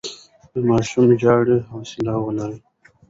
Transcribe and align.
که 0.51 0.59
ماشوم 0.67 1.07
ژاړي، 1.21 1.57
حوصله 1.71 2.13
ولرئ. 2.21 2.57